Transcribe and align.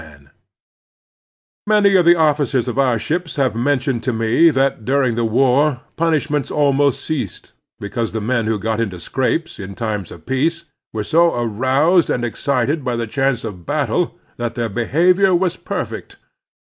Many 1.67 1.95
of 1.95 2.05
the 2.05 2.15
officers 2.15 2.67
of 2.67 2.79
our 2.79 2.97
ships 2.97 3.35
have 3.35 3.53
mentioned 3.55 4.01
to 4.05 4.11
me 4.11 4.49
that 4.49 4.83
during 4.83 5.13
the 5.13 5.23
war 5.25 5.81
ptmishments 5.95 6.49
almost 6.49 7.05
ceased, 7.05 7.53
becatise 7.79 8.11
the 8.11 8.19
men 8.19 8.47
who 8.47 8.57
got 8.57 8.79
into 8.79 8.99
scrapes 8.99 9.59
in 9.59 9.75
times 9.75 10.09
of 10.09 10.25
peace 10.25 10.63
were 10.91 11.03
so 11.03 11.35
aroused 11.35 12.09
and 12.09 12.25
excited 12.25 12.83
by 12.83 12.95
the 12.95 13.05
chance 13.05 13.43
of 13.43 13.67
battle 13.67 14.17
that 14.37 14.55
their 14.55 14.69
behavior 14.69 15.35
was 15.35 15.55
perfect. 15.55 16.17